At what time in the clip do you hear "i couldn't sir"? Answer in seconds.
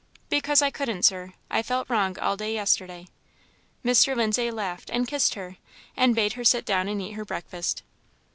0.63-1.33